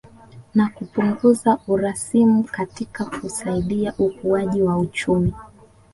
[0.55, 5.33] Na kupunguza urasimu katika kusaidia ukuaji wa kiuchumi